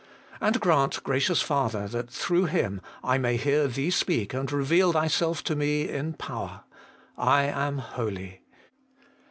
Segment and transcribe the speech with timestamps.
[0.39, 5.43] And grant, gracious Father, that through Him I may hear Thee speak and reveal Thyself
[5.43, 6.61] to me in power:
[7.19, 8.41] I AM HOLY.